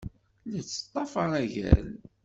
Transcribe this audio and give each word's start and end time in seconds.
La 0.49 0.59
tettḍafar 0.67 1.31
agal. 1.41 1.85